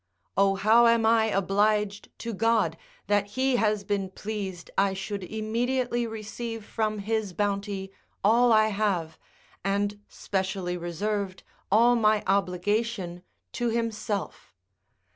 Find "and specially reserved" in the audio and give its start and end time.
9.63-11.43